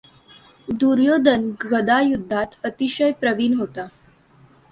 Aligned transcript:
दुर्योधन 0.67 1.43
गदायुद्धात 1.61 2.57
अतिशय 2.63 3.11
प्रवीण 3.11 3.53
होता. 3.53 3.87